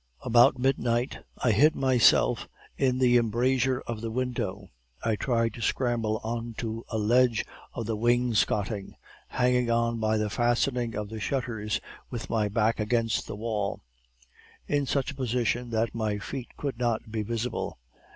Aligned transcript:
"About 0.23 0.57
midnight 0.57 1.19
I 1.43 1.51
hid 1.51 1.75
myself 1.75 2.49
in 2.75 2.97
the 2.97 3.19
embrasure 3.19 3.81
of 3.85 4.01
the 4.01 4.09
window. 4.09 4.71
I 5.05 5.15
tried 5.15 5.53
to 5.53 5.61
scramble 5.61 6.19
on 6.23 6.55
to 6.57 6.83
a 6.89 6.97
ledge 6.97 7.45
of 7.75 7.85
the 7.85 7.95
wainscoting, 7.95 8.95
hanging 9.27 9.69
on 9.69 9.99
by 9.99 10.17
the 10.17 10.31
fastening 10.31 10.95
of 10.95 11.09
the 11.09 11.19
shutters 11.19 11.79
with 12.09 12.31
my 12.31 12.49
back 12.49 12.79
against 12.79 13.27
the 13.27 13.35
wall, 13.35 13.83
in 14.65 14.87
such 14.87 15.11
a 15.11 15.15
position 15.15 15.69
that 15.69 15.93
my 15.93 16.17
feet 16.17 16.57
could 16.57 16.79
not 16.79 17.11
be 17.11 17.21
visible. 17.21 17.77